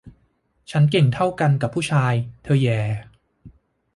[0.71, 2.13] ฉันเก่งเท่ากันกับผู้ชาย
[2.43, 2.79] เธอแหย่